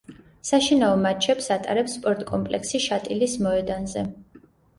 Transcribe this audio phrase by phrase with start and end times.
[0.47, 4.05] საშინაო მატჩებს ატარებს სპორტ–კომპლექსი შატილის მოედანზე.